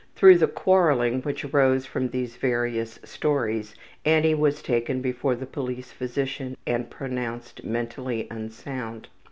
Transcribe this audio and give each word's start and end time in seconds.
Through 0.15 0.39
the 0.39 0.47
quarreling 0.47 1.21
which 1.21 1.45
arose 1.45 1.85
from 1.85 2.09
these 2.09 2.35
various 2.35 2.97
stories 3.03 3.75
Annie 4.03 4.33
was 4.33 4.63
taken 4.63 4.99
before 4.99 5.35
the 5.35 5.45
police 5.45 5.91
physician 5.91 6.57
and 6.65 6.89
pronounced 6.89 7.63
mentally 7.63 8.27
unsound. 8.31 9.09